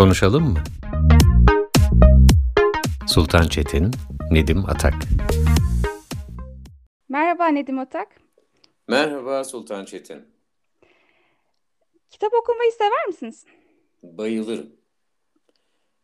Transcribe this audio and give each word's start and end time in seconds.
Konuşalım 0.00 0.44
mı? 0.52 0.58
Sultan 3.08 3.48
Çetin, 3.48 3.90
Nedim 4.30 4.64
Atak. 4.66 4.94
Merhaba 7.08 7.48
Nedim 7.48 7.78
Atak. 7.78 8.08
Merhaba 8.88 9.44
Sultan 9.44 9.84
Çetin. 9.84 10.26
Kitap 12.10 12.34
okumayı 12.34 12.72
sever 12.72 13.06
misiniz? 13.06 13.44
Bayılırım. 14.02 14.72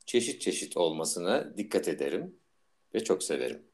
Çeşit 0.06 0.40
çeşit 0.40 0.76
olmasına 0.76 1.56
dikkat 1.56 1.88
ederim 1.88 2.34
ve 2.94 3.04
çok 3.04 3.22
severim. 3.22 3.65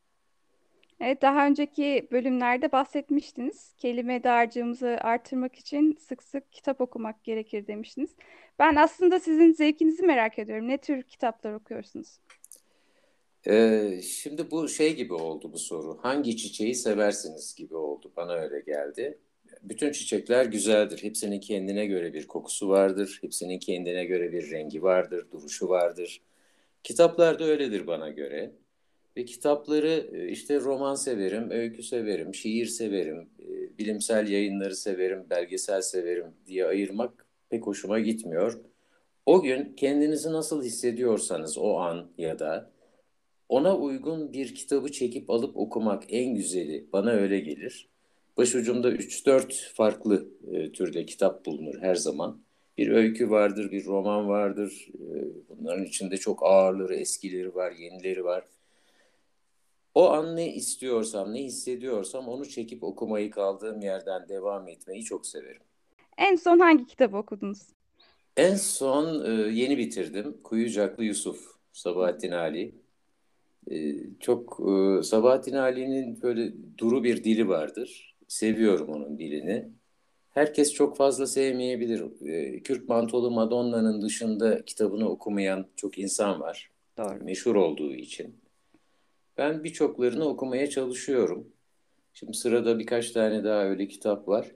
Evet, 1.04 1.22
daha 1.22 1.46
önceki 1.46 2.08
bölümlerde 2.12 2.72
bahsetmiştiniz. 2.72 3.74
Kelime 3.78 4.24
dağarcığımızı 4.24 4.88
artırmak 5.00 5.54
için 5.54 5.98
sık 6.08 6.22
sık 6.22 6.52
kitap 6.52 6.80
okumak 6.80 7.24
gerekir 7.24 7.66
demiştiniz. 7.66 8.10
Ben 8.58 8.76
aslında 8.76 9.20
sizin 9.20 9.52
zevkinizi 9.52 10.02
merak 10.02 10.38
ediyorum. 10.38 10.68
Ne 10.68 10.78
tür 10.78 11.02
kitaplar 11.02 11.52
okuyorsunuz? 11.52 12.18
Ee, 13.46 14.00
şimdi 14.02 14.50
bu 14.50 14.68
şey 14.68 14.96
gibi 14.96 15.14
oldu 15.14 15.52
bu 15.52 15.58
soru. 15.58 15.98
Hangi 16.02 16.36
çiçeği 16.36 16.74
seversiniz 16.74 17.54
gibi 17.54 17.76
oldu. 17.76 18.12
Bana 18.16 18.32
öyle 18.32 18.60
geldi. 18.60 19.18
Bütün 19.62 19.92
çiçekler 19.92 20.44
güzeldir. 20.46 21.02
Hepsinin 21.02 21.40
kendine 21.40 21.86
göre 21.86 22.14
bir 22.14 22.26
kokusu 22.26 22.68
vardır. 22.68 23.18
Hepsinin 23.22 23.58
kendine 23.58 24.04
göre 24.04 24.32
bir 24.32 24.50
rengi 24.50 24.82
vardır, 24.82 25.26
duruşu 25.32 25.68
vardır. 25.68 26.20
Kitaplar 26.84 27.38
da 27.38 27.44
öyledir 27.44 27.86
bana 27.86 28.08
göre. 28.08 28.52
Ve 29.16 29.24
kitapları 29.24 30.10
e, 30.12 30.28
işte 30.28 30.60
roman 30.60 30.94
severim, 30.94 31.50
öykü 31.50 31.82
severim, 31.82 32.34
şiir 32.34 32.66
severim, 32.66 33.28
e, 33.40 33.78
bilimsel 33.78 34.28
yayınları 34.28 34.76
severim, 34.76 35.26
belgesel 35.30 35.82
severim 35.82 36.26
diye 36.46 36.66
ayırmak 36.66 37.26
pek 37.50 37.66
hoşuma 37.66 38.00
gitmiyor. 38.00 38.60
O 39.26 39.42
gün 39.42 39.72
kendinizi 39.76 40.32
nasıl 40.32 40.64
hissediyorsanız 40.64 41.58
o 41.58 41.76
an 41.76 42.10
ya 42.18 42.38
da 42.38 42.70
ona 43.48 43.76
uygun 43.78 44.32
bir 44.32 44.54
kitabı 44.54 44.92
çekip 44.92 45.30
alıp 45.30 45.56
okumak 45.56 46.04
en 46.08 46.34
güzeli 46.34 46.86
bana 46.92 47.10
öyle 47.10 47.40
gelir. 47.40 47.88
Başucumda 48.36 48.92
3-4 48.92 49.72
farklı 49.74 50.28
e, 50.52 50.72
türde 50.72 51.06
kitap 51.06 51.46
bulunur 51.46 51.80
her 51.80 51.94
zaman. 51.94 52.42
Bir 52.78 52.88
öykü 52.88 53.30
vardır, 53.30 53.70
bir 53.72 53.84
roman 53.84 54.28
vardır. 54.28 54.88
Bunların 55.48 55.84
içinde 55.84 56.16
çok 56.16 56.42
ağırları, 56.42 56.94
eskileri 56.94 57.54
var, 57.54 57.72
yenileri 57.72 58.24
var. 58.24 58.44
O 59.94 60.10
an 60.10 60.36
ne 60.36 60.54
istiyorsam, 60.54 61.34
ne 61.34 61.42
hissediyorsam 61.42 62.28
onu 62.28 62.48
çekip 62.48 62.84
okumayı 62.84 63.30
kaldığım 63.30 63.80
yerden 63.80 64.28
devam 64.28 64.68
etmeyi 64.68 65.04
çok 65.04 65.26
severim. 65.26 65.62
En 66.18 66.36
son 66.36 66.58
hangi 66.58 66.86
kitabı 66.86 67.16
okudunuz? 67.16 67.58
En 68.36 68.54
son 68.54 69.24
e, 69.24 69.52
yeni 69.52 69.78
bitirdim. 69.78 70.36
Kuyucaklı 70.44 71.04
Yusuf, 71.04 71.46
Sabahattin 71.72 72.30
Ali. 72.32 72.74
E, 73.70 73.96
çok 74.20 74.60
e, 74.60 75.02
Sabahattin 75.02 75.54
Ali'nin 75.54 76.22
böyle 76.22 76.52
duru 76.78 77.04
bir 77.04 77.24
dili 77.24 77.48
vardır. 77.48 78.16
Seviyorum 78.28 78.88
onun 78.88 79.18
dilini. 79.18 79.68
Herkes 80.30 80.72
çok 80.72 80.96
fazla 80.96 81.26
sevmeyebilir. 81.26 82.02
Kürk 82.62 82.88
Mantolu 82.88 83.30
Madonna'nın 83.30 84.02
dışında 84.02 84.64
kitabını 84.64 85.08
okumayan 85.08 85.66
çok 85.76 85.98
insan 85.98 86.40
var. 86.40 86.70
Doğru. 86.98 87.24
Meşhur 87.24 87.54
olduğu 87.54 87.94
için. 87.94 88.41
Ben 89.42 89.64
birçoklarını 89.64 90.28
okumaya 90.28 90.70
çalışıyorum. 90.70 91.48
Şimdi 92.14 92.34
sırada 92.34 92.78
birkaç 92.78 93.10
tane 93.10 93.44
daha 93.44 93.64
öyle 93.64 93.88
kitap 93.88 94.28
var. 94.28 94.46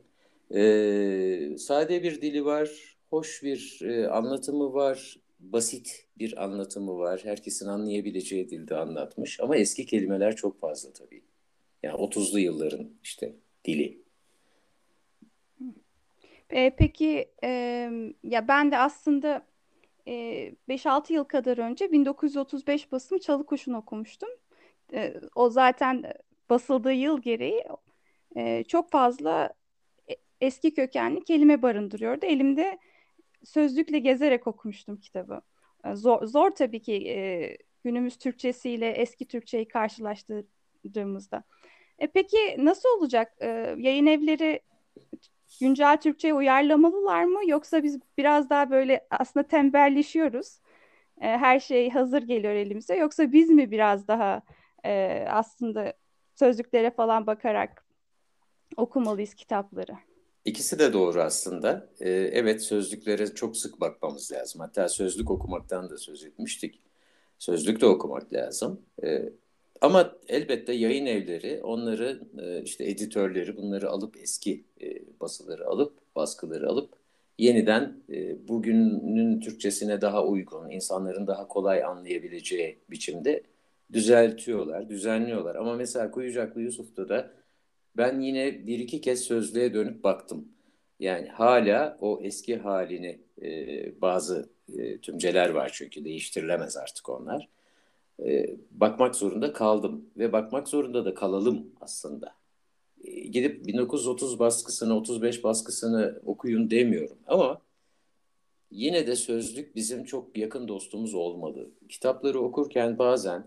Ee, 0.54 1.58
sade 1.58 2.02
bir 2.02 2.20
dili 2.22 2.44
var, 2.44 2.96
hoş 3.10 3.42
bir 3.42 3.80
e, 3.82 4.08
anlatımı 4.08 4.72
var, 4.72 5.16
basit 5.40 6.06
bir 6.18 6.44
anlatımı 6.44 6.98
var. 6.98 7.20
Herkesin 7.24 7.66
anlayabileceği 7.66 8.50
dilde 8.50 8.76
anlatmış 8.76 9.40
ama 9.40 9.56
eski 9.56 9.86
kelimeler 9.86 10.36
çok 10.36 10.60
fazla 10.60 10.92
tabii. 10.92 11.22
Yani 11.82 11.96
30'lu 11.96 12.38
yılların 12.38 12.90
işte 13.02 13.34
dili. 13.64 13.98
E, 16.50 16.70
peki 16.70 17.28
e, 17.44 17.50
ya 18.22 18.48
ben 18.48 18.70
de 18.70 18.78
aslında 18.78 19.46
e, 20.08 20.12
5-6 20.68 21.12
yıl 21.12 21.24
kadar 21.24 21.58
önce 21.58 21.92
1935 21.92 22.92
basımı 22.92 23.20
Çalı 23.20 23.46
Kuşu'nu 23.46 23.78
okumuştum. 23.78 24.28
E, 24.94 25.14
o 25.34 25.50
zaten 25.50 26.12
basıldığı 26.50 26.92
yıl 26.92 27.22
gereği 27.22 27.64
e, 28.36 28.64
çok 28.64 28.90
fazla 28.90 29.50
e, 30.10 30.16
eski 30.40 30.74
kökenli 30.74 31.24
kelime 31.24 31.62
barındırıyordu. 31.62 32.26
Elimde 32.26 32.78
sözlükle 33.44 33.98
gezerek 33.98 34.46
okumuştum 34.46 34.96
kitabı. 34.96 35.40
E, 35.84 35.94
zor, 35.94 36.26
zor 36.26 36.50
tabii 36.50 36.82
ki 36.82 37.08
e, 37.08 37.56
günümüz 37.84 38.16
Türkçesiyle 38.16 38.90
eski 38.90 39.28
Türkçeyi 39.28 39.68
karşılaştırdığımızda. 39.68 41.44
E, 41.98 42.06
peki 42.06 42.38
nasıl 42.58 42.88
olacak? 42.98 43.32
E, 43.40 43.46
yayın 43.78 44.06
evleri 44.06 44.60
güncel 45.60 45.96
Türkçe'ye 45.96 46.34
uyarlamalılar 46.34 47.24
mı? 47.24 47.40
Yoksa 47.46 47.82
biz 47.82 47.98
biraz 48.18 48.50
daha 48.50 48.70
böyle 48.70 49.06
aslında 49.10 49.48
tembelleşiyoruz. 49.48 50.60
E, 51.20 51.26
her 51.26 51.60
şey 51.60 51.90
hazır 51.90 52.22
geliyor 52.22 52.54
elimize. 52.54 52.96
Yoksa 52.96 53.32
biz 53.32 53.50
mi 53.50 53.70
biraz 53.70 54.08
daha 54.08 54.42
e, 54.86 55.26
aslında 55.28 55.92
sözlüklere 56.34 56.90
falan 56.90 57.26
bakarak 57.26 57.84
okumalıyız 58.76 59.34
kitapları? 59.34 59.92
İkisi 60.44 60.78
de 60.78 60.92
doğru 60.92 61.22
aslında. 61.22 61.88
Ee, 62.00 62.10
evet 62.10 62.62
sözlüklere 62.62 63.26
çok 63.26 63.56
sık 63.56 63.80
bakmamız 63.80 64.32
lazım. 64.32 64.60
Hatta 64.60 64.88
sözlük 64.88 65.30
okumaktan 65.30 65.90
da 65.90 65.98
söz 65.98 66.24
etmiştik. 66.24 66.80
Sözlük 67.38 67.80
de 67.80 67.86
okumak 67.86 68.32
lazım. 68.32 68.80
Ee, 69.02 69.32
ama 69.80 70.16
elbette 70.28 70.72
yayın 70.72 71.06
evleri 71.06 71.60
onları 71.62 72.20
e, 72.38 72.62
işte 72.62 72.84
editörleri 72.84 73.56
bunları 73.56 73.90
alıp 73.90 74.16
eski 74.16 74.64
e, 74.82 75.20
basıları 75.20 75.66
alıp 75.66 75.98
baskıları 76.16 76.68
alıp 76.68 76.94
yeniden 77.38 78.00
e, 78.12 78.48
bugünün 78.48 79.40
Türkçesine 79.40 80.00
daha 80.00 80.24
uygun, 80.24 80.70
insanların 80.70 81.26
daha 81.26 81.48
kolay 81.48 81.84
anlayabileceği 81.84 82.78
biçimde 82.90 83.42
düzeltiyorlar, 83.92 84.88
düzenliyorlar. 84.88 85.54
Ama 85.54 85.74
mesela 85.74 86.10
Kuyucaklı 86.10 86.60
Yusuf'ta 86.60 87.08
da 87.08 87.32
ben 87.96 88.20
yine 88.20 88.66
bir 88.66 88.78
iki 88.78 89.00
kez 89.00 89.20
sözlüğe 89.20 89.74
dönüp 89.74 90.04
baktım. 90.04 90.48
Yani 91.00 91.28
hala 91.28 91.98
o 92.00 92.20
eski 92.22 92.56
halini 92.56 93.20
e, 93.42 94.00
bazı 94.00 94.48
e, 94.78 94.98
tümceler 94.98 95.50
var 95.50 95.70
çünkü 95.74 96.04
değiştirilemez 96.04 96.76
artık 96.76 97.08
onlar. 97.08 97.48
E, 98.24 98.56
bakmak 98.70 99.16
zorunda 99.16 99.52
kaldım 99.52 100.10
ve 100.16 100.32
bakmak 100.32 100.68
zorunda 100.68 101.04
da 101.04 101.14
kalalım 101.14 101.66
aslında. 101.80 102.34
E, 103.04 103.20
gidip 103.20 103.66
1930 103.66 104.38
baskısını, 104.38 104.96
35 104.96 105.44
baskısını 105.44 106.20
okuyun 106.26 106.70
demiyorum 106.70 107.18
ama 107.26 107.60
yine 108.70 109.06
de 109.06 109.16
sözlük 109.16 109.76
bizim 109.76 110.04
çok 110.04 110.38
yakın 110.38 110.68
dostumuz 110.68 111.14
olmalı. 111.14 111.70
Kitapları 111.88 112.40
okurken 112.40 112.98
bazen 112.98 113.46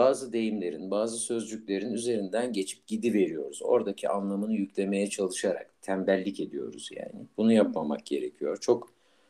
bazı 0.00 0.32
deyimlerin, 0.32 0.90
bazı 0.90 1.18
sözcüklerin 1.18 1.92
üzerinden 1.92 2.52
geçip 2.52 2.86
gidiveriyoruz. 2.86 3.62
Oradaki 3.62 4.08
anlamını 4.08 4.54
yüklemeye 4.54 5.10
çalışarak 5.10 5.82
tembellik 5.82 6.40
ediyoruz 6.40 6.88
yani. 6.92 7.26
Bunu 7.36 7.52
yapmamak 7.52 8.06
gerekiyor. 8.06 8.56
Çok 8.60 8.88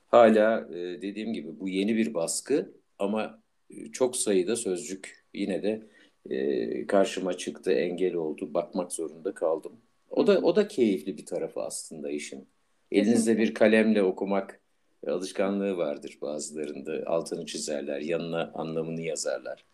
hala 0.09 0.69
e, 0.75 1.03
dediğim 1.03 1.32
gibi 1.32 1.60
bu 1.60 1.69
yeni 1.69 1.97
bir 1.97 2.14
baskı 2.14 2.72
ama 2.98 3.41
e, 3.70 3.92
çok 3.92 4.16
sayıda 4.16 4.56
sözcük 4.56 5.25
yine 5.34 5.62
de 5.62 5.82
e, 6.30 6.86
karşıma 6.86 7.32
çıktı, 7.36 7.72
engel 7.72 8.14
oldu. 8.14 8.54
Bakmak 8.54 8.92
zorunda 8.92 9.34
kaldım. 9.34 9.72
O 10.10 10.26
da 10.26 10.38
o 10.38 10.56
da 10.56 10.69
keyifli 10.69 11.16
bir 11.16 11.26
tarafı 11.26 11.62
aslında 11.62 12.10
işin. 12.10 12.48
Elinizde 12.92 13.38
bir 13.38 13.54
kalemle 13.54 14.03
okumak 14.03 14.60
alışkanlığı 15.06 15.77
vardır 15.77 16.18
bazılarında. 16.22 17.03
Altını 17.06 17.47
çizerler, 17.47 18.00
yanına 18.00 18.53
anlamını 18.54 19.00
yazarlar. 19.00 19.70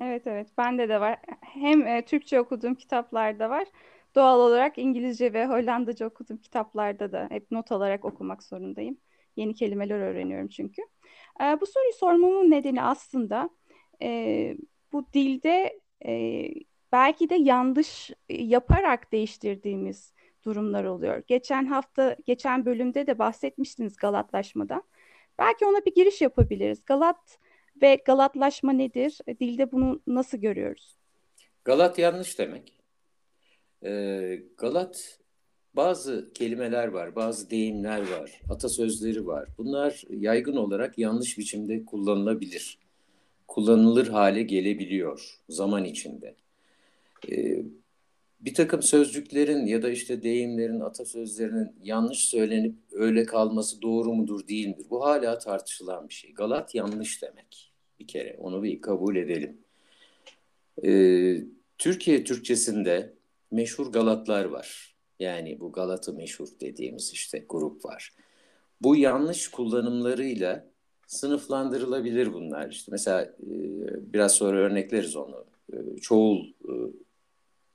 Evet 0.00 0.26
evet 0.26 0.48
bende 0.58 0.88
de 0.88 1.00
var. 1.00 1.18
Hem 1.40 1.86
e, 1.86 2.04
Türkçe 2.04 2.40
okuduğum 2.40 2.74
kitaplarda 2.74 3.50
var. 3.50 3.66
Doğal 4.14 4.40
olarak 4.40 4.78
İngilizce 4.78 5.32
ve 5.32 5.46
Hollandaca 5.46 6.06
okuduğum 6.06 6.36
kitaplarda 6.36 7.12
da 7.12 7.26
hep 7.30 7.50
not 7.50 7.72
alarak 7.72 8.04
okumak 8.04 8.42
zorundayım. 8.42 8.98
Yeni 9.36 9.54
kelimeler 9.54 9.98
öğreniyorum 10.00 10.48
çünkü. 10.48 10.82
E, 11.42 11.60
bu 11.60 11.66
soruyu 11.66 11.92
sormamın 11.92 12.50
nedeni 12.50 12.82
aslında 12.82 13.50
e, 14.02 14.56
bu 14.92 15.06
dilde 15.14 15.80
e, 16.06 16.44
belki 16.92 17.30
de 17.30 17.34
yanlış 17.34 18.10
yaparak 18.28 19.12
değiştirdiğimiz 19.12 20.14
durumlar 20.44 20.84
oluyor. 20.84 21.22
Geçen 21.26 21.66
hafta, 21.66 22.16
geçen 22.26 22.64
bölümde 22.66 23.06
de 23.06 23.18
bahsetmiştiniz 23.18 23.96
Galatlaşmadan. 23.96 24.82
Belki 25.38 25.66
ona 25.66 25.84
bir 25.86 25.94
giriş 25.94 26.20
yapabiliriz. 26.20 26.84
Galat 26.86 27.38
ve 27.82 28.02
Galatlaşma 28.04 28.72
nedir? 28.72 29.18
E, 29.26 29.38
dilde 29.38 29.72
bunu 29.72 30.00
nasıl 30.06 30.38
görüyoruz? 30.38 30.96
Galat 31.64 31.98
yanlış 31.98 32.38
demek. 32.38 32.72
Ee, 33.84 34.42
Galat 34.58 35.18
bazı 35.74 36.30
kelimeler 36.34 36.88
var, 36.88 37.16
bazı 37.16 37.50
deyimler 37.50 38.00
var, 38.00 38.40
atasözleri 38.50 39.26
var. 39.26 39.48
Bunlar 39.58 40.02
yaygın 40.10 40.56
olarak 40.56 40.98
yanlış 40.98 41.38
biçimde 41.38 41.84
kullanılabilir. 41.84 42.78
Kullanılır 43.48 44.08
hale 44.08 44.42
gelebiliyor 44.42 45.40
zaman 45.48 45.84
içinde. 45.84 46.34
Ee, 47.30 47.62
bir 48.40 48.54
takım 48.54 48.82
sözcüklerin 48.82 49.66
ya 49.66 49.82
da 49.82 49.90
işte 49.90 50.22
deyimlerin, 50.22 50.80
atasözlerinin 50.80 51.72
yanlış 51.82 52.18
söylenip 52.18 52.74
öyle 52.92 53.24
kalması 53.26 53.82
doğru 53.82 54.14
mudur 54.14 54.48
değil 54.48 54.68
midir? 54.68 54.86
Bu 54.90 55.04
hala 55.04 55.38
tartışılan 55.38 56.08
bir 56.08 56.14
şey. 56.14 56.32
Galat 56.32 56.74
yanlış 56.74 57.22
demek 57.22 57.72
bir 58.00 58.06
kere. 58.06 58.36
Onu 58.38 58.62
bir 58.62 58.80
kabul 58.80 59.16
edelim. 59.16 59.58
Ee, 60.84 61.44
Türkiye 61.78 62.24
Türkçesinde 62.24 63.14
meşhur 63.50 63.92
Galatlar 63.92 64.44
var. 64.44 64.96
Yani 65.18 65.60
bu 65.60 65.72
Galatı 65.72 66.14
meşhur 66.14 66.48
dediğimiz 66.60 67.12
işte 67.12 67.44
grup 67.48 67.84
var. 67.84 68.14
Bu 68.80 68.96
yanlış 68.96 69.48
kullanımlarıyla 69.48 70.66
sınıflandırılabilir 71.06 72.32
bunlar. 72.32 72.70
İşte 72.70 72.92
mesela 72.92 73.22
e, 73.22 73.32
biraz 74.12 74.32
sonra 74.32 74.58
örnekleriz 74.58 75.16
onu. 75.16 75.44
E, 75.72 75.96
çoğul 76.00 76.46
e, 76.46 76.72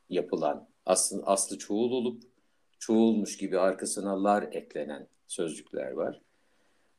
yapılan, 0.10 0.68
aslı, 0.86 1.24
aslı 1.26 1.58
çoğul 1.58 1.92
olup 1.92 2.24
çoğulmuş 2.80 3.38
gibi 3.38 3.60
arkasına 3.60 4.24
lar 4.24 4.44
eklenen 4.52 5.08
sözcükler 5.28 5.92
var. 5.92 6.22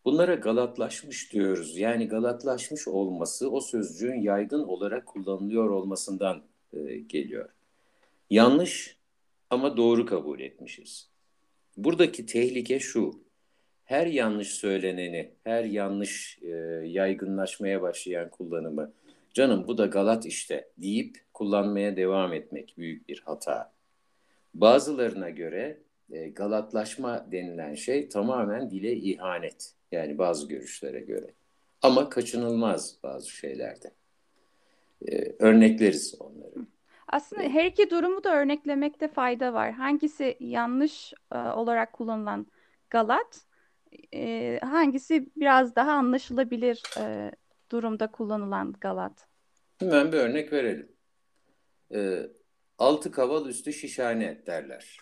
Bunlara 0.05 0.35
galatlaşmış 0.35 1.32
diyoruz. 1.32 1.79
Yani 1.79 2.08
galatlaşmış 2.08 2.88
olması 2.88 3.50
o 3.50 3.61
sözcüğün 3.61 4.20
yaygın 4.20 4.62
olarak 4.62 5.06
kullanılıyor 5.06 5.70
olmasından 5.70 6.43
e, 6.73 6.97
geliyor. 6.99 7.49
Yanlış 8.31 8.97
ama 9.50 9.76
doğru 9.76 10.06
kabul 10.06 10.41
etmişiz. 10.41 11.08
Buradaki 11.76 12.26
tehlike 12.26 12.81
şu. 12.81 13.26
Her 13.85 14.06
yanlış 14.06 14.49
söyleneni, 14.49 15.31
her 15.44 15.64
yanlış 15.64 16.38
e, 16.43 16.49
yaygınlaşmaya 16.85 17.82
başlayan 17.82 18.31
kullanımı 18.31 18.93
canım 19.35 19.64
bu 19.69 19.79
da 19.79 19.87
galat 19.87 20.26
işte 20.26 20.69
deyip 20.79 21.25
kullanmaya 21.37 21.97
devam 21.97 22.33
etmek 22.33 22.75
büyük 22.79 23.09
bir 23.09 23.23
hata. 23.27 23.73
Bazılarına 24.55 25.31
göre 25.31 25.79
e, 26.11 26.29
galatlaşma 26.29 27.27
denilen 27.33 27.75
şey 27.75 28.09
tamamen 28.09 28.71
dile 28.71 28.93
ihanet. 28.93 29.75
Yani 29.93 30.19
bazı 30.19 30.49
görüşlere 30.49 31.00
göre. 31.00 31.35
Ama 31.83 32.09
kaçınılmaz 32.09 32.99
bazı 33.03 33.31
şeylerde. 33.31 33.93
E, 35.09 35.35
örnekleriz 35.38 36.15
onları. 36.21 36.67
Aslında 37.09 37.43
her 37.43 37.65
iki 37.65 37.91
durumu 37.91 38.25
da 38.25 38.35
örneklemekte 38.35 39.09
fayda 39.09 39.53
var. 39.53 39.73
Hangisi 39.73 40.37
yanlış 40.41 41.12
e, 41.32 41.39
olarak 41.39 41.93
kullanılan 41.93 42.47
galat, 42.91 43.41
e, 44.15 44.59
hangisi 44.62 45.29
biraz 45.37 45.77
daha 45.77 45.93
anlaşılabilir 45.93 46.82
e, 47.00 47.32
durumda 47.71 48.06
kullanılan 48.11 48.75
galat? 48.81 49.27
Hemen 49.79 50.12
bir 50.12 50.19
örnek 50.19 50.53
verelim. 50.53 50.95
E, 51.94 52.31
altı 52.79 53.11
kaval 53.11 53.49
üstü 53.49 53.73
şişhane 53.73 54.43
derler. 54.47 54.99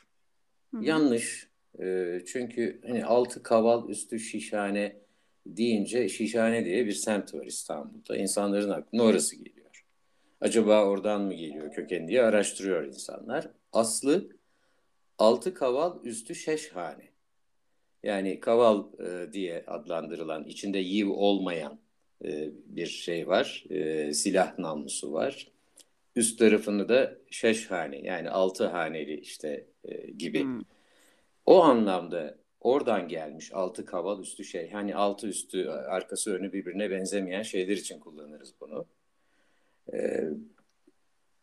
Hı-hı. 0.71 0.85
Yanlış. 0.85 1.49
E, 1.81 2.19
çünkü 2.27 2.81
hani 2.87 3.05
altı 3.05 3.43
kaval 3.43 3.89
üstü 3.89 4.21
şişhane 4.21 4.97
deyince 5.47 6.09
şişhane 6.09 6.65
diye 6.65 6.87
bir 6.87 6.93
semt 6.93 7.35
var 7.35 7.47
İstanbul'da. 7.47 8.17
İnsanların 8.17 8.71
aklına 8.71 9.03
orası 9.03 9.37
geliyor. 9.37 9.85
Acaba 10.41 10.85
oradan 10.85 11.23
mı 11.23 11.35
geliyor 11.35 11.73
köken 11.73 12.09
diye 12.09 12.23
araştırıyor 12.23 12.85
insanlar. 12.85 13.51
Aslı 13.73 14.29
altı 15.19 15.55
kaval 15.55 16.05
üstü 16.05 16.35
şeşhane. 16.35 17.09
Yani 18.03 18.41
kaval 18.41 18.85
e, 18.99 19.33
diye 19.33 19.65
adlandırılan 19.67 20.45
içinde 20.45 20.79
yiv 20.79 21.11
olmayan 21.11 21.79
e, 22.25 22.51
bir 22.67 22.87
şey 22.87 23.29
var. 23.29 23.65
E, 23.71 24.13
silah 24.15 24.59
namlusu 24.59 25.13
var. 25.13 25.54
Üst 26.17 26.39
tarafını 26.39 26.89
da 26.89 27.19
şeşhane 27.31 27.99
yani 27.99 28.31
altı 28.31 28.67
haneli 28.67 29.21
işte 29.21 29.67
e, 29.85 30.11
gibi. 30.11 30.43
Hmm. 30.43 30.61
O 31.47 31.63
anlamda 31.63 32.39
oradan 32.61 33.09
gelmiş 33.09 33.53
altı 33.53 33.85
kaval 33.85 34.21
üstü 34.21 34.45
şey. 34.45 34.71
Hani 34.71 34.95
altı 34.95 35.27
üstü 35.27 35.69
arkası 35.69 36.35
önü 36.35 36.53
birbirine 36.53 36.91
benzemeyen 36.91 37.43
şeyler 37.43 37.77
için 37.77 38.01
kullanırız 38.01 38.55
bunu. 38.61 38.87
E, 39.93 40.21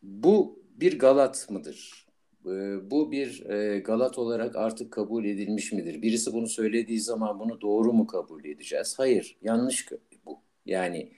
bu 0.02 0.62
bir 0.70 0.98
Galat 0.98 1.50
mıdır? 1.50 2.06
E, 2.46 2.50
bu 2.90 3.12
bir 3.12 3.50
e, 3.50 3.78
Galat 3.78 4.18
olarak 4.18 4.56
artık 4.56 4.92
kabul 4.92 5.24
edilmiş 5.24 5.72
midir? 5.72 6.02
Birisi 6.02 6.32
bunu 6.32 6.46
söylediği 6.46 7.00
zaman 7.00 7.40
bunu 7.40 7.60
doğru 7.60 7.92
mu 7.92 8.06
kabul 8.06 8.44
edeceğiz? 8.44 8.94
Hayır, 8.98 9.38
yanlış 9.42 9.88
bu. 10.26 10.40
Yani 10.66 11.12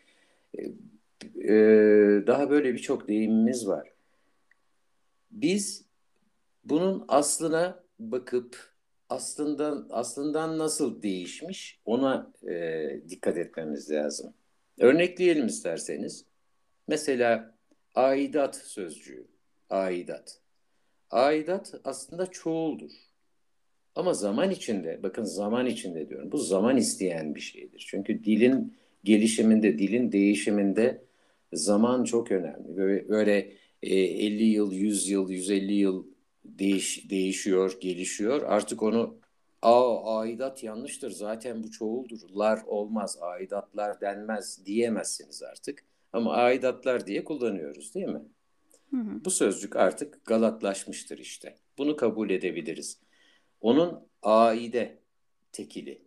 e, 1.45 2.27
daha 2.27 2.51
böyle 2.51 2.75
birçok 2.75 3.09
deyimimiz 3.09 3.69
var. 3.69 3.93
Biz 5.31 5.85
bunun 6.65 7.05
aslına 7.09 7.85
bakıp 7.99 8.75
aslında 9.09 9.87
aslından 9.91 10.59
nasıl 10.59 11.03
değişmiş 11.03 11.81
ona 11.85 12.33
e, 12.49 13.01
dikkat 13.09 13.37
etmemiz 13.37 13.91
lazım. 13.91 14.35
Örnekleyelim 14.79 15.47
isterseniz. 15.47 16.25
Mesela 16.89 17.55
aidat 17.95 18.57
sözcüğü. 18.57 19.27
Aidat. 19.71 20.41
Aidat 21.11 21.75
aslında 21.85 22.27
çoğuldur. 22.27 22.91
Ama 23.95 24.15
zaman 24.15 24.51
içinde, 24.51 25.03
bakın 25.03 25.25
zaman 25.25 25.67
içinde 25.67 26.09
diyorum. 26.09 26.33
Bu 26.33 26.39
zaman 26.39 26.77
isteyen 26.77 27.35
bir 27.35 27.41
şeydir. 27.41 27.87
Çünkü 27.91 28.25
dilin 28.25 28.77
gelişiminde, 29.05 29.79
dilin 29.79 30.13
değişiminde 30.13 31.04
zaman 31.57 32.05
çok 32.05 32.33
önemli. 32.33 32.77
Böyle, 32.77 33.09
böyle 33.09 33.53
e, 33.83 33.97
50 33.97 34.45
yıl, 34.45 34.73
100 34.73 35.09
yıl, 35.09 35.31
150 35.31 35.73
yıl 35.73 36.07
değiş, 36.45 37.11
değişiyor, 37.11 37.77
gelişiyor. 37.81 38.43
Artık 38.43 38.83
onu 38.83 39.19
Aa, 39.65 40.19
aidat 40.21 40.63
yanlıştır 40.63 41.11
zaten 41.11 41.63
bu 41.63 41.71
çoğuldur. 41.71 42.21
Lar 42.37 42.61
olmaz, 42.67 43.19
aidatlar 43.21 44.01
denmez 44.01 44.67
diyemezsiniz 44.67 45.43
artık. 45.43 45.85
Ama 46.13 46.33
aidatlar 46.33 47.07
diye 47.07 47.25
kullanıyoruz 47.25 47.95
değil 47.95 48.07
mi? 48.07 48.23
Hı 48.91 48.97
hı. 48.97 49.25
Bu 49.25 49.31
sözcük 49.31 49.77
artık 49.77 50.25
galatlaşmıştır 50.25 51.19
işte. 51.19 51.57
Bunu 51.79 51.97
kabul 51.97 52.31
edebiliriz. 52.31 52.99
Onun 53.61 54.09
aide 54.23 54.99
tekili. 55.53 56.03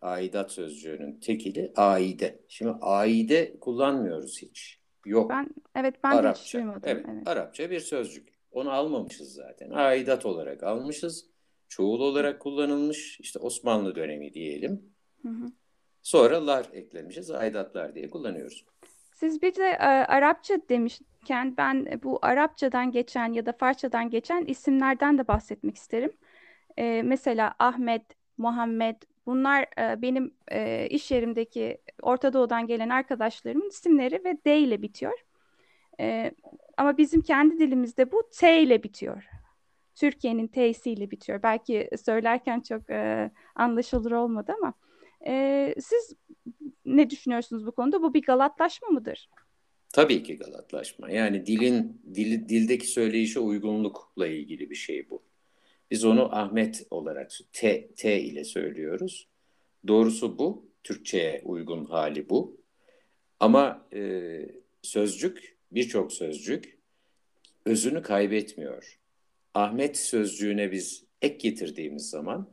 Aidat 0.00 0.52
sözcüğünün 0.52 1.20
tekili 1.20 1.72
aide. 1.76 2.40
Şimdi 2.48 2.72
aide 2.80 3.56
kullanmıyoruz 3.60 4.42
hiç. 4.42 4.81
Yok. 5.06 5.30
Ben 5.30 5.48
evet 5.74 5.94
ben 6.04 6.10
Arapça. 6.10 6.42
hiç 6.42 6.54
duymadım. 6.54 6.82
Evet, 6.84 7.06
evet. 7.08 7.28
Arapça 7.28 7.70
bir 7.70 7.80
sözcük. 7.80 8.28
Onu 8.52 8.70
almamışız 8.70 9.34
zaten. 9.34 9.70
Aidat 9.70 10.26
olarak 10.26 10.62
almışız. 10.62 11.26
Çoğul 11.68 12.00
olarak 12.00 12.40
kullanılmış. 12.40 13.20
İşte 13.20 13.38
Osmanlı 13.38 13.94
dönemi 13.94 14.34
diyelim. 14.34 14.82
Hı 15.22 15.28
hı. 15.28 15.52
Sonra 16.02 16.46
lar 16.46 16.66
eklemişiz. 16.72 17.30
Aidatlar 17.30 17.94
diye 17.94 18.10
kullanıyoruz. 18.10 18.66
Siz 19.14 19.42
bir 19.42 19.54
de 19.54 19.64
e, 19.64 19.86
Arapça 19.86 20.54
demişken 20.68 21.56
ben 21.56 22.00
bu 22.02 22.18
Arapçadan 22.22 22.90
geçen 22.90 23.32
ya 23.32 23.46
da 23.46 23.52
Farsçadan 23.52 24.10
geçen 24.10 24.44
isimlerden 24.44 25.18
de 25.18 25.28
bahsetmek 25.28 25.76
isterim. 25.76 26.12
E, 26.78 27.02
mesela 27.02 27.54
Ahmet, 27.58 28.02
Muhammed 28.36 28.96
bunlar 29.26 29.62
e, 29.78 30.02
benim 30.02 30.34
e, 30.50 30.86
iş 30.90 31.10
yerimdeki 31.10 31.78
Orta 32.02 32.32
Doğu'dan 32.32 32.66
gelen 32.66 32.88
arkadaşlarımın 32.88 33.68
isimleri 33.68 34.24
ve 34.24 34.38
D 34.44 34.58
ile 34.58 34.82
bitiyor. 34.82 35.24
E, 36.00 36.32
ama 36.76 36.98
bizim 36.98 37.22
kendi 37.22 37.58
dilimizde 37.58 38.12
bu 38.12 38.22
T 38.38 38.62
ile 38.62 38.82
bitiyor. 38.82 39.24
Türkiye'nin 39.94 40.48
T'siyle 40.48 41.10
bitiyor. 41.10 41.42
Belki 41.42 41.90
söylerken 42.04 42.60
çok 42.60 42.90
e, 42.90 43.30
anlaşılır 43.54 44.12
olmadı 44.12 44.54
ama 44.58 44.74
e, 45.26 45.74
siz 45.80 46.16
ne 46.84 47.10
düşünüyorsunuz 47.10 47.66
bu 47.66 47.72
konuda? 47.72 48.02
Bu 48.02 48.14
bir 48.14 48.22
galatlaşma 48.22 48.88
mıdır? 48.88 49.28
Tabii 49.92 50.22
ki 50.22 50.38
galatlaşma. 50.38 51.10
Yani 51.10 51.46
dilin 51.46 52.02
dil, 52.14 52.48
dildeki 52.48 52.86
söyleyişe 52.86 53.40
uygunlukla 53.40 54.26
ilgili 54.26 54.70
bir 54.70 54.74
şey 54.74 55.10
bu. 55.10 55.22
Biz 55.92 56.04
onu 56.04 56.36
Ahmet 56.36 56.86
olarak 56.90 57.30
T, 57.52 57.88
T 57.96 58.20
ile 58.20 58.44
söylüyoruz. 58.44 59.28
Doğrusu 59.86 60.38
bu. 60.38 60.70
Türkçe'ye 60.84 61.42
uygun 61.44 61.84
hali 61.84 62.28
bu. 62.28 62.60
Ama 63.40 63.86
e, 63.94 64.32
sözcük, 64.82 65.56
birçok 65.72 66.12
sözcük 66.12 66.78
özünü 67.66 68.02
kaybetmiyor. 68.02 69.00
Ahmet 69.54 69.96
sözcüğüne 69.98 70.72
biz 70.72 71.04
ek 71.22 71.36
getirdiğimiz 71.50 72.10
zaman 72.10 72.50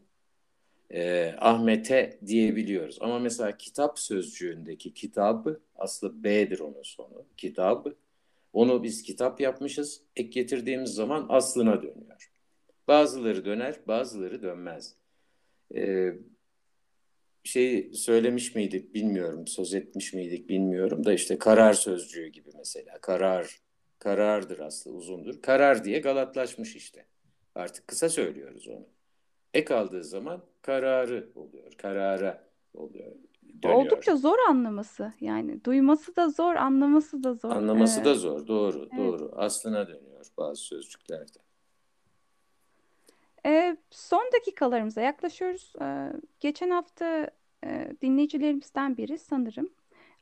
e, 0.90 1.34
Ahmet'e 1.38 2.20
diyebiliyoruz. 2.26 2.98
Ama 3.02 3.20
mesela 3.20 3.58
kitap 3.58 4.00
sözcüğündeki 4.00 4.94
kitabı 4.94 5.62
aslı 5.76 6.24
B'dir 6.24 6.60
onun 6.60 6.84
sonu. 6.84 7.26
Kitabı. 7.38 7.96
Onu 8.54 8.84
biz 8.84 9.04
kitap 9.04 9.42
yapmışız. 9.42 10.02
Ek 10.16 10.30
getirdiğimiz 10.30 10.90
zaman 10.90 11.26
aslına 11.30 11.82
dönüyor. 11.82 12.30
Bazıları 12.90 13.46
döner, 13.46 13.80
bazıları 13.88 14.42
dönmez. 14.42 14.96
Ee, 15.76 16.14
şey 17.44 17.94
söylemiş 17.94 18.56
miydik 18.56 18.94
bilmiyorum, 18.94 19.48
söz 19.48 19.74
etmiş 19.74 20.14
miydik 20.14 20.50
bilmiyorum 20.50 21.06
da 21.06 21.14
işte 21.14 21.38
karar 21.38 21.74
sözcüğü 21.74 22.28
gibi 22.28 22.50
mesela. 22.58 22.98
Karar, 23.02 23.60
karardır 24.00 24.60
aslında 24.60 24.96
uzundur. 24.96 25.42
Karar 25.42 25.84
diye 25.84 26.00
galatlaşmış 26.00 26.76
işte. 26.76 27.06
Artık 27.56 27.88
kısa 27.88 28.10
söylüyoruz 28.10 28.68
onu. 28.68 28.88
Ek 29.54 29.76
aldığı 29.76 30.04
zaman 30.04 30.44
kararı 30.62 31.30
oluyor, 31.36 31.72
karara 31.78 32.44
oluyor. 32.74 33.12
Dönüyor. 33.64 33.80
Oldukça 33.86 34.16
zor 34.16 34.38
anlaması. 34.50 35.14
Yani 35.22 35.64
duyması 35.64 36.16
da 36.16 36.30
zor, 36.30 36.56
anlaması 36.56 37.24
da 37.24 37.34
zor. 37.34 37.50
Anlaması 37.50 38.02
Ee, 38.02 38.06
da 38.06 38.16
zor, 38.16 38.48
doğru, 38.48 38.90
evet. 38.94 39.00
doğru. 39.06 39.32
Aslına 39.36 39.88
dönüyor 39.88 40.26
bazı 40.38 40.62
sözcüklerde. 40.62 41.40
Ee, 43.46 43.78
son 43.92 44.30
dakikalarımıza 44.34 45.02
yaklaşıyoruz. 45.02 45.74
Ee, 45.82 46.12
geçen 46.40 46.70
hafta 46.70 47.30
e, 47.66 47.92
dinleyicilerimizden 48.02 48.98
biri 48.98 49.18
sanırım 49.18 49.70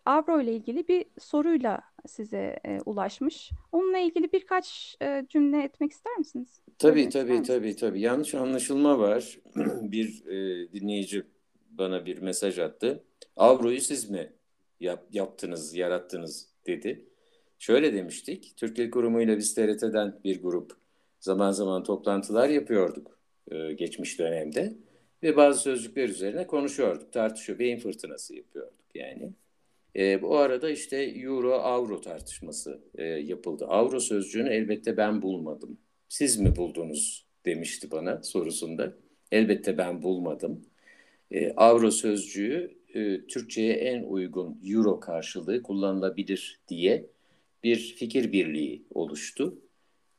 Avro 0.05 0.41
ile 0.41 0.53
ilgili 0.55 0.87
bir 0.87 1.05
soruyla 1.19 1.81
size 2.07 2.59
e, 2.65 2.79
ulaşmış. 2.85 3.51
Onunla 3.71 3.97
ilgili 3.97 4.31
birkaç 4.33 4.97
e, 5.01 5.25
cümle 5.29 5.63
etmek 5.63 5.91
ister 5.91 6.17
misiniz? 6.17 6.61
Tabii 6.79 6.93
Söylemek 6.99 7.11
tabii 7.13 7.31
misiniz? 7.39 7.47
tabii 7.47 7.75
tabii. 7.75 8.01
Yanlış 8.01 8.35
anlaşılma 8.35 8.99
var. 8.99 9.39
Bir 9.81 10.25
e, 10.27 10.71
dinleyici 10.73 11.23
bana 11.69 12.05
bir 12.05 12.17
mesaj 12.21 12.59
attı. 12.59 13.03
Avroyu 13.35 13.81
siz 13.81 14.09
mi 14.09 14.33
yap, 14.79 15.03
yaptınız, 15.11 15.75
yarattınız 15.75 16.49
dedi. 16.67 17.05
Şöyle 17.59 17.93
demiştik. 17.93 18.53
Türk 18.57 18.75
Dil 18.75 18.91
Kurumu 18.91 19.21
ile 19.21 19.37
biz 19.37 19.53
TRT'den 19.55 20.19
bir 20.23 20.41
grup 20.41 20.71
zaman 21.19 21.51
zaman 21.51 21.83
toplantılar 21.83 22.49
yapıyorduk 22.49 23.19
e, 23.51 23.73
geçmiş 23.73 24.19
dönemde. 24.19 24.77
Ve 25.23 25.37
bazı 25.37 25.59
sözcükler 25.59 26.09
üzerine 26.09 26.47
konuşuyorduk, 26.47 27.13
tartışıyor. 27.13 27.59
Beyin 27.59 27.79
fırtınası 27.79 28.35
yapıyorduk 28.35 28.95
yani. 28.95 29.33
E, 29.95 30.21
bu 30.21 30.37
arada 30.37 30.69
işte 30.69 30.97
euro 30.97 31.53
avro 31.53 32.01
tartışması 32.01 32.81
e, 32.95 33.03
yapıldı. 33.03 33.65
Avro 33.67 33.99
sözcüğünü 33.99 34.49
elbette 34.49 34.97
ben 34.97 35.21
bulmadım. 35.21 35.77
Siz 36.09 36.37
mi 36.39 36.55
buldunuz 36.55 37.27
demişti 37.45 37.91
bana 37.91 38.23
sorusunda. 38.23 38.93
Elbette 39.31 39.77
ben 39.77 40.01
bulmadım. 40.03 40.61
E, 41.31 41.51
avro 41.51 41.91
sözcüğü 41.91 42.77
e, 42.93 43.27
Türkçe'ye 43.27 43.73
en 43.73 44.03
uygun 44.03 44.61
euro 44.65 44.99
karşılığı 44.99 45.63
kullanılabilir 45.63 46.59
diye 46.67 47.05
bir 47.63 47.77
fikir 47.77 48.31
birliği 48.31 48.83
oluştu. 48.91 49.57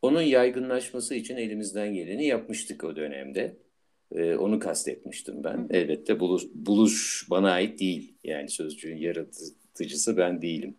Onun 0.02 0.22
yaygınlaşması 0.22 1.14
için 1.14 1.36
elimizden 1.36 1.94
geleni 1.94 2.26
yapmıştık 2.26 2.84
o 2.84 2.96
dönemde. 2.96 3.56
E, 4.12 4.36
onu 4.36 4.58
kastetmiştim 4.58 5.44
ben. 5.44 5.58
Hı. 5.58 5.66
Elbette 5.70 6.20
buluş, 6.20 6.44
buluş 6.54 7.26
bana 7.30 7.50
ait 7.52 7.80
değil. 7.80 8.14
Yani 8.24 8.48
sözcüğün 8.48 8.96
yaratıcısı 8.96 10.16
ben 10.16 10.42
değilim. 10.42 10.76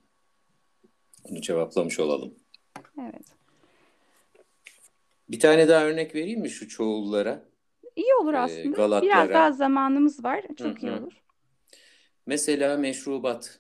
Onu 1.24 1.42
cevaplamış 1.42 2.00
olalım. 2.00 2.36
Evet. 3.02 3.26
Bir 5.30 5.40
tane 5.40 5.68
daha 5.68 5.86
örnek 5.86 6.16
vereyim 6.16 6.42
mi 6.42 6.50
şu 6.50 6.68
çoğullara? 6.68 7.50
İyi 7.96 8.14
olur 8.22 8.34
Ee, 8.34 8.38
aslında. 8.38 8.76
Galatlara. 8.76 9.12
Biraz 9.12 9.30
daha 9.30 9.52
zamanımız 9.52 10.24
var. 10.24 10.46
Çok 10.58 10.84
Hı 10.84 10.88
iyi 10.88 10.92
olur. 10.92 11.14
Mesela 12.26 12.78
meşrubat. 12.78 13.60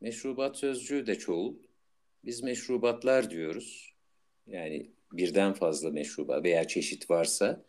Meşrubat 0.00 0.56
sözcüğü 0.56 1.06
de 1.06 1.18
çoğul. 1.18 1.54
Biz 2.24 2.42
meşrubatlar 2.42 3.30
diyoruz. 3.30 3.89
Yani 4.50 4.90
birden 5.12 5.52
fazla 5.52 5.90
meşrubat 5.90 6.44
veya 6.44 6.68
çeşit 6.68 7.10
varsa. 7.10 7.64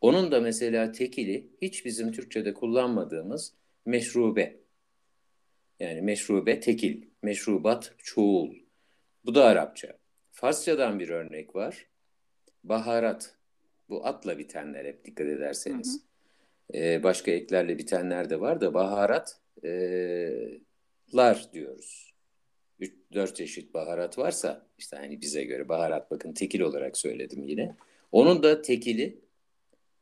Onun 0.00 0.32
da 0.32 0.40
mesela 0.40 0.92
tekili 0.92 1.48
hiç 1.62 1.84
bizim 1.84 2.12
Türkçe'de 2.12 2.54
kullanmadığımız 2.54 3.54
meşrube. 3.86 4.60
Yani 5.80 6.02
meşrube 6.02 6.60
tekil, 6.60 7.02
meşrubat 7.22 7.94
çoğul. 7.98 8.54
Bu 9.24 9.34
da 9.34 9.44
Arapça. 9.44 9.98
Farsçadan 10.32 11.00
bir 11.00 11.08
örnek 11.08 11.54
var. 11.54 11.86
Baharat. 12.64 13.36
Bu 13.88 14.06
atla 14.06 14.38
bitenler 14.38 14.84
hep 14.84 15.04
dikkat 15.04 15.26
ederseniz. 15.26 16.04
Ee, 16.74 17.02
başka 17.02 17.30
eklerle 17.30 17.78
bitenler 17.78 18.30
de 18.30 18.40
var 18.40 18.60
da 18.60 18.74
baharat 18.74 19.40
e, 19.64 19.68
diyoruz. 21.52 22.11
3-4 22.82 23.34
çeşit 23.34 23.74
baharat 23.74 24.18
varsa 24.18 24.66
işte 24.78 24.96
hani 24.96 25.20
bize 25.20 25.44
göre 25.44 25.68
baharat 25.68 26.10
bakın 26.10 26.32
tekil 26.32 26.60
olarak 26.60 26.98
söyledim 26.98 27.42
yine. 27.44 27.76
Onun 28.12 28.42
da 28.42 28.62
tekili 28.62 29.18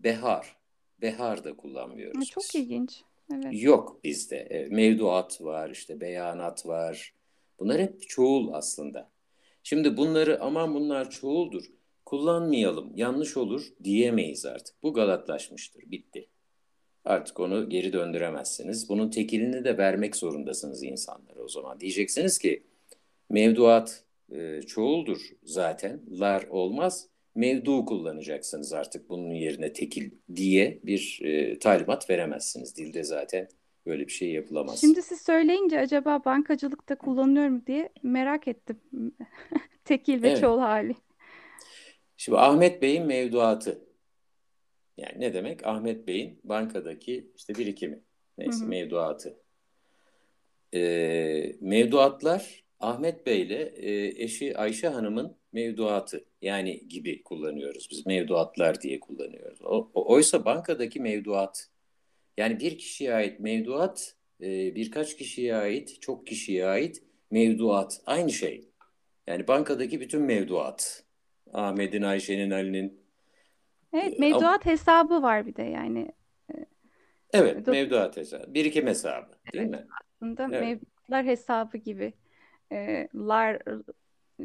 behar. 0.01 0.57
Behar 1.03 1.45
da 1.45 1.57
kullanmıyoruz 1.57 2.21
Ha, 2.21 2.25
Çok 2.25 2.45
biz. 2.45 2.55
ilginç. 2.55 3.03
Evet. 3.35 3.63
Yok 3.63 4.01
bizde. 4.05 4.37
E, 4.37 4.69
Mevduat 4.69 5.43
var, 5.43 5.71
işte 5.71 6.01
beyanat 6.01 6.67
var. 6.67 7.15
Bunlar 7.59 7.81
hep 7.81 8.09
çoğul 8.09 8.53
aslında. 8.53 9.11
Şimdi 9.63 9.97
bunları 9.97 10.41
aman 10.41 10.75
bunlar 10.75 11.11
çoğuldur, 11.11 11.65
kullanmayalım, 12.07 12.93
yanlış 12.97 13.37
olur 13.37 13.67
diyemeyiz 13.85 14.47
artık. 14.47 14.83
Bu 14.83 14.95
galatlaşmıştır, 14.95 15.91
bitti. 15.91 16.29
Artık 17.05 17.41
onu 17.41 17.69
geri 17.69 17.93
döndüremezsiniz. 17.93 18.89
Bunun 18.89 19.11
tekilini 19.11 19.65
de 19.65 19.79
vermek 19.79 20.17
zorundasınız 20.17 20.83
insanlara 20.83 21.43
o 21.43 21.49
zaman. 21.49 21.81
Diyeceksiniz 21.81 22.39
ki 22.39 22.63
mevduat 23.31 24.05
e, 24.33 24.63
çoğuldur 24.63 25.31
zaten, 25.43 26.01
lar 26.11 26.47
olmaz. 26.51 27.09
Mevdu 27.35 27.85
kullanacaksınız 27.85 28.73
artık 28.73 29.09
bunun 29.09 29.35
yerine 29.35 29.73
tekil 29.73 30.11
diye 30.37 30.81
bir 30.85 31.21
e, 31.25 31.59
talimat 31.59 32.11
veremezsiniz. 32.11 32.77
Dilde 32.77 33.05
zaten 33.05 33.49
böyle 33.87 34.07
bir 34.07 34.13
şey 34.13 34.33
yapılamaz. 34.33 34.81
Şimdi 34.81 35.03
siz 35.03 35.21
söyleyince 35.23 35.79
acaba 35.79 36.25
bankacılıkta 36.25 36.99
kullanılıyor 36.99 37.49
mu 37.49 37.63
diye 37.67 37.89
merak 38.03 38.49
ettim. 38.49 38.81
Tekil 39.85 40.23
ve 40.23 40.29
Evet. 40.29 40.41
çoğul 40.41 40.59
hali. 40.59 40.95
Şimdi 42.17 42.39
Ahmet 42.39 42.83
Bey'in 42.83 43.07
mevduatı. 43.07 43.85
Yani 44.97 45.21
ne 45.21 45.35
demek? 45.35 45.67
Ahmet 45.67 46.07
Bey'in 46.07 46.41
bankadaki 46.45 47.31
işte 47.37 47.55
birikimi. 47.55 48.03
Neyse 48.39 48.61
Hı 48.61 48.65
hı. 48.65 48.69
mevduatı. 48.69 49.37
Ee, 50.75 51.57
mevduatlar 51.61 52.65
Ahmet 52.81 53.27
Bey 53.27 53.43
ile 53.43 53.63
e, 53.63 54.23
eşi 54.25 54.59
Ayşe 54.59 54.89
Hanım'ın 54.89 55.37
mevduatı. 55.53 56.25
Yani 56.43 56.89
gibi 56.89 57.23
kullanıyoruz 57.23 57.89
biz. 57.91 58.07
Mevduatlar 58.07 58.81
diye 58.81 59.01
kullanıyoruz. 59.01 59.63
O, 59.63 59.91
oysa 59.95 60.45
bankadaki 60.45 61.01
mevduat. 61.01 61.69
Yani 62.37 62.61
bir 62.61 62.79
kişiye 62.79 63.15
ait 63.15 63.41
mevduat, 63.41 64.17
e, 64.41 64.75
birkaç 64.75 65.17
kişiye 65.17 65.57
ait, 65.57 66.01
çok 66.01 66.27
kişiye 66.27 66.67
ait 66.67 67.03
mevduat. 67.31 68.01
Aynı 68.07 68.31
şey. 68.33 68.69
Yani 69.27 69.49
bankadaki 69.49 70.01
bütün 70.01 70.23
mevduat. 70.23 71.05
Ahmet'in, 71.53 72.03
Ayşe'nin, 72.03 72.51
Ali'nin. 72.51 73.01
Evet, 73.93 74.15
Ee, 74.15 74.21
mevduat 74.21 74.67
hesabı 74.67 75.23
var 75.23 75.47
bir 75.47 75.57
de 75.57 75.63
yani 75.63 76.13
Evet, 77.33 77.67
mevduat 77.67 78.17
hesabı. 78.17 78.55
Birikim 78.55 78.87
hesabı, 78.87 79.31
değil 79.53 79.67
mi? 79.67 79.87
aslında 80.01 80.49
Evet. 80.53 80.61
mevduatlar 80.61 81.25
hesabı 81.25 81.79
gibi. 81.79 82.13
Lar 83.15 83.63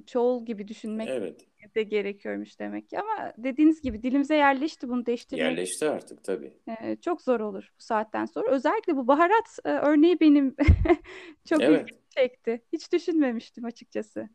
çoğul 0.06 0.46
gibi 0.46 0.68
düşünmek 0.68 1.10
Evet, 1.10 1.48
de 1.76 1.84
gerekiyormuş 1.84 2.60
demek 2.60 2.90
ki. 2.90 3.00
Ama 3.00 3.34
dediğiniz 3.38 3.82
gibi 3.82 4.04
dilimize 4.04 4.36
yerleşti 4.36 4.90
bunu 4.90 5.06
değiştirmek 5.06 5.46
yerleşti 5.46 5.90
artık 5.90 6.24
tabii. 6.24 6.54
e, 6.82 6.96
çok 6.96 7.22
zor 7.22 7.40
olur 7.40 7.74
bu 7.80 7.84
saatten 7.84 8.26
sonra. 8.26 8.52
Özellikle 8.52 8.96
bu 8.96 9.08
baharat 9.08 9.60
e, 9.66 9.70
örneği 9.70 10.20
benim 10.20 10.56
çok 11.46 11.62
Evet. 11.62 11.90
çekti. 12.10 12.62
Hiç 12.74 12.92
düşünmemiştim 12.92 13.66
açıkçası. 13.66 14.30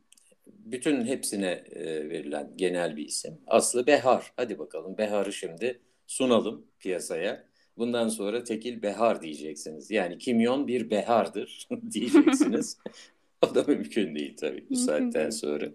Bütün 0.46 1.04
hepsine 1.04 1.50
e, 1.70 1.84
verilen 2.10 2.52
genel 2.56 2.96
bir 2.96 3.04
isim. 3.04 3.38
Aslı 3.46 3.86
Behar. 3.86 4.32
Hadi 4.36 4.58
bakalım 4.58 4.98
Behar'ı 4.98 5.32
şimdi 5.32 5.80
sunalım 6.06 6.66
piyasaya. 6.78 7.44
Bundan 7.76 8.08
sonra 8.08 8.44
tekil 8.44 8.82
Behar 8.82 9.22
diyeceksiniz. 9.22 9.90
Yani 9.90 10.18
kimyon 10.18 10.68
bir 10.68 10.90
behardır 10.90 11.68
diyeceksiniz. 11.92 12.78
O 13.50 13.54
da 13.54 13.64
mümkün 13.68 14.14
değil 14.14 14.36
tabii 14.36 14.64
bu 14.70 14.76
saatten 14.76 15.30
sonra. 15.30 15.68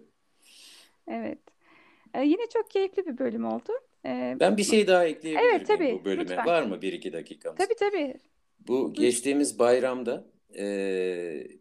Evet. 1.08 1.38
E, 2.14 2.22
yine 2.24 2.48
çok 2.52 2.70
keyifli 2.70 3.06
bir 3.06 3.18
bölüm 3.18 3.44
oldu. 3.44 3.72
E, 4.06 4.36
Ben 4.40 4.56
bir 4.56 4.64
şey 4.64 4.86
daha 4.86 5.04
ekleyebilir 5.06 5.44
Evet, 5.44 5.68
miyim 5.68 5.78
tabii, 5.78 5.98
bu 6.00 6.04
bölüme? 6.04 6.22
lütfen. 6.22 6.46
Var 6.46 6.62
mı 6.62 6.82
bir 6.82 6.92
iki 6.92 7.12
dakikamız? 7.12 7.58
tabii 7.58 7.74
tabii. 7.78 8.14
Bu 8.68 8.92
geçtiğimiz 8.92 9.58
bayramda 9.58 10.24
e, 10.58 10.64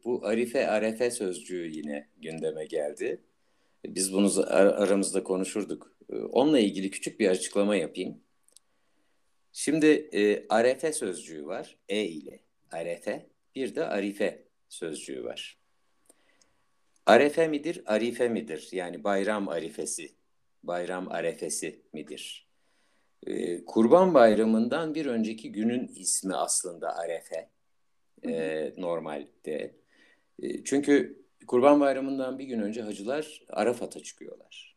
bu 0.05 0.25
Arife 0.25 0.67
Arefe 0.67 1.11
sözcüğü 1.11 1.67
yine 1.71 2.09
gündeme 2.17 2.65
geldi. 2.65 3.21
Biz 3.85 4.13
bunu 4.13 4.31
aramızda 4.49 5.23
konuşurduk. 5.23 5.91
E, 6.09 6.15
Onunla 6.15 6.59
ilgili 6.59 6.89
küçük 6.91 7.19
bir 7.19 7.27
açıklama 7.29 7.75
yapayım. 7.75 8.17
Şimdi 9.53 9.85
e, 10.13 10.45
Arefe 10.49 10.93
sözcüğü 10.93 11.45
var. 11.45 11.77
E 11.89 12.03
ile 12.05 12.39
Arefe. 12.71 13.25
Bir 13.55 13.75
de 13.75 13.85
Arife 13.85 14.43
sözcüğü 14.69 15.23
var. 15.23 15.57
Arefe 17.05 17.47
midir, 17.47 17.83
Arife 17.85 18.29
midir? 18.29 18.69
Yani 18.71 19.03
bayram 19.03 19.49
arifesi, 19.49 20.15
bayram 20.63 21.11
arefesi 21.11 21.81
midir? 21.93 22.47
E, 23.27 23.65
Kurban 23.65 24.13
Bayramı'ndan 24.13 24.95
bir 24.95 25.05
önceki 25.05 25.51
günün 25.51 25.87
ismi 25.87 26.35
aslında 26.35 26.95
Arefe 26.95 27.49
e, 28.27 28.73
normalde. 28.77 29.75
E, 30.39 30.63
çünkü 30.63 31.25
Kurban 31.47 31.79
Bayramı'ndan 31.79 32.39
bir 32.39 32.45
gün 32.45 32.59
önce 32.59 32.81
hacılar 32.81 33.41
Arafat'a 33.49 33.99
çıkıyorlar. 33.99 34.75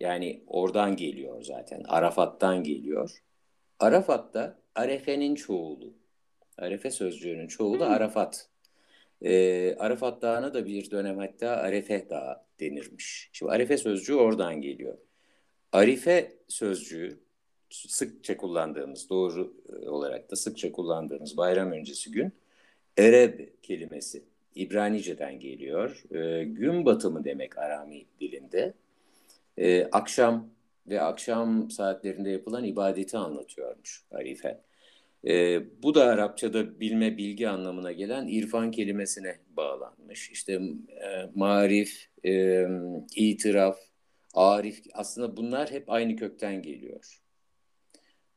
Yani 0.00 0.44
oradan 0.46 0.96
geliyor 0.96 1.42
zaten. 1.42 1.82
Arafat'tan 1.88 2.64
geliyor. 2.64 3.22
Arafat'ta 3.78 4.58
Arefe'nin 4.74 5.34
çoğulu. 5.34 5.94
Arefe 6.58 6.90
sözcüğünün 6.90 7.46
çoğulu 7.46 7.84
Arafat. 7.84 8.48
E, 9.24 9.74
Arafat 9.78 10.22
Dağı'na 10.22 10.54
da 10.54 10.66
bir 10.66 10.90
dönem 10.90 11.18
hatta 11.18 11.50
Arefe 11.50 12.08
Dağı 12.10 12.42
denirmiş. 12.60 13.30
Şimdi 13.32 13.52
Arefe 13.52 13.78
sözcüğü 13.78 14.14
oradan 14.14 14.60
geliyor. 14.60 14.98
Arife 15.72 16.32
sözcüğü 16.48 17.18
sıkça 17.70 18.36
kullandığımız, 18.36 19.10
doğru 19.10 19.54
olarak 19.86 20.30
da 20.30 20.36
sıkça 20.36 20.72
kullandığımız 20.72 21.36
bayram 21.36 21.72
öncesi 21.72 22.10
gün 22.10 22.32
Ereb 22.98 23.40
kelimesi 23.62 24.22
İbranice'den 24.54 25.40
geliyor. 25.40 26.04
E, 26.14 26.44
gün 26.44 26.84
batımı 26.86 27.24
demek 27.24 27.58
Arami 27.58 28.04
dilinde. 28.20 28.74
E, 29.58 29.84
akşam 29.84 30.48
ve 30.86 31.00
akşam 31.00 31.70
saatlerinde 31.70 32.30
yapılan 32.30 32.64
ibadeti 32.64 33.18
anlatıyormuş 33.18 34.04
Arife. 34.10 34.60
E, 35.26 35.62
bu 35.82 35.94
da 35.94 36.04
Arapçada 36.04 36.80
bilme, 36.80 37.16
bilgi 37.16 37.48
anlamına 37.48 37.92
gelen 37.92 38.26
irfan 38.26 38.70
kelimesine 38.70 39.38
bağlanmış. 39.56 40.30
İşte 40.30 40.52
e, 40.52 41.30
marif, 41.34 42.08
e, 42.24 42.66
itiraf, 43.16 43.78
arif 44.34 44.82
aslında 44.92 45.36
bunlar 45.36 45.70
hep 45.70 45.90
aynı 45.90 46.16
kökten 46.16 46.62
geliyor. 46.62 47.20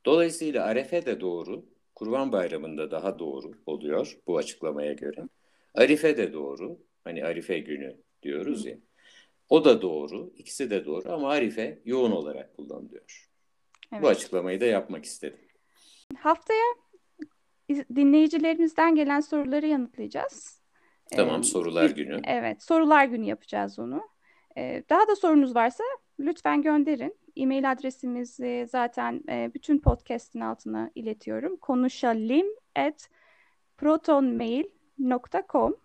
Dolayısıyla 0.05 0.65
Arefe 0.65 1.05
de 1.05 1.19
doğru, 1.19 1.65
Kurban 1.95 2.31
Bayramı'nda 2.31 2.91
daha 2.91 3.19
doğru 3.19 3.51
oluyor 3.65 4.17
bu 4.27 4.37
açıklamaya 4.37 4.93
göre. 4.93 5.23
Arife 5.73 6.17
de 6.17 6.33
doğru, 6.33 6.79
hani 7.03 7.25
Arife 7.25 7.59
günü 7.59 7.95
diyoruz 8.23 8.65
ya. 8.65 8.77
O 9.49 9.65
da 9.65 9.81
doğru, 9.81 10.33
ikisi 10.37 10.69
de 10.69 10.85
doğru 10.85 11.11
ama 11.13 11.29
Arife 11.29 11.79
yoğun 11.85 12.11
olarak 12.11 12.55
kullanılıyor. 12.55 13.29
Evet. 13.93 14.03
Bu 14.03 14.07
açıklamayı 14.07 14.61
da 14.61 14.65
yapmak 14.65 15.05
istedim. 15.05 15.46
Haftaya 16.15 16.63
dinleyicilerimizden 17.95 18.95
gelen 18.95 19.19
soruları 19.19 19.67
yanıtlayacağız. 19.67 20.61
Tamam, 21.15 21.39
Ee, 21.39 21.43
sorular 21.43 21.89
günü. 21.89 22.21
Evet, 22.27 22.63
sorular 22.63 23.05
günü 23.05 23.25
yapacağız 23.25 23.79
onu. 23.79 24.09
Ee, 24.57 24.83
daha 24.89 25.07
da 25.07 25.15
sorunuz 25.15 25.55
varsa 25.55 25.83
lütfen 26.19 26.61
gönderin. 26.61 27.15
E-mail 27.35 27.71
adresimizi 27.71 28.67
zaten 28.69 29.23
e, 29.29 29.51
bütün 29.53 29.79
podcast'in 29.79 30.39
altına 30.39 30.91
iletiyorum. 30.95 31.57
Konuşalim 31.57 32.45
at 32.75 33.09
protonmail.com 33.77 35.75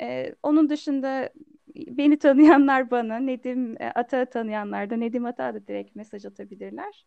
Ee, 0.00 0.34
Onun 0.42 0.68
dışında 0.68 1.30
beni 1.76 2.18
tanıyanlar 2.18 2.90
bana, 2.90 3.16
Nedim 3.16 3.82
e, 3.82 3.90
Atağı 3.90 4.26
tanıyanlar 4.26 4.90
da 4.90 4.96
Nedim 4.96 5.26
Atağı 5.26 5.54
da 5.54 5.66
direkt 5.66 5.96
mesaj 5.96 6.24
atabilirler. 6.26 7.06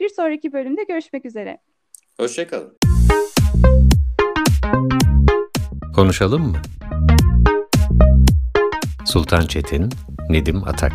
Bir 0.00 0.08
sonraki 0.08 0.52
bölümde 0.52 0.84
görüşmek 0.84 1.24
üzere. 1.24 1.58
Hoşçakalın. 2.20 2.78
Konuşalım 5.94 6.42
mı? 6.42 6.56
Sultan 9.06 9.46
Çetin, 9.46 9.88
Nedim 10.28 10.64
Atak. 10.68 10.92